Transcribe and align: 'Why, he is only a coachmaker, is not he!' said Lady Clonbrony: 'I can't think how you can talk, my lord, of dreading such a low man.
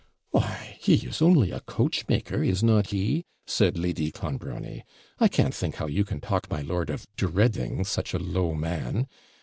'Why, 0.31 0.79
he 0.81 0.95
is 0.95 1.21
only 1.21 1.51
a 1.51 1.59
coachmaker, 1.59 2.41
is 2.43 2.63
not 2.63 2.87
he!' 2.87 3.23
said 3.45 3.77
Lady 3.77 4.09
Clonbrony: 4.11 4.81
'I 5.19 5.27
can't 5.27 5.53
think 5.53 5.75
how 5.75 5.85
you 5.85 6.03
can 6.03 6.19
talk, 6.19 6.49
my 6.49 6.63
lord, 6.63 6.89
of 6.89 7.05
dreading 7.15 7.83
such 7.83 8.15
a 8.15 8.17
low 8.17 8.55
man. 8.55 9.07